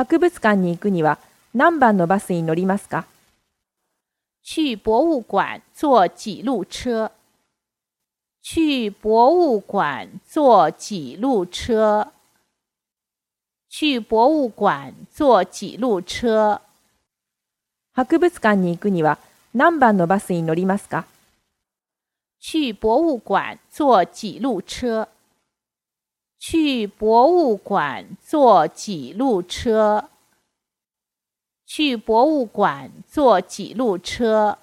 [0.00, 1.18] 博物館に行くには
[1.52, 3.04] 何番のバスに乗りますか？
[4.42, 7.10] 去博物馆坐几路车？
[8.40, 12.06] 去博物馆坐几路车？
[13.68, 16.62] 去博物馆坐几路车？
[17.92, 19.18] 博物館に行くには
[19.52, 21.04] 何番のバスに乗りますか？
[22.38, 25.06] 去博物馆坐几路车？
[26.40, 30.08] 去博物馆坐几路车？
[31.66, 34.56] 去博物馆坐几路车？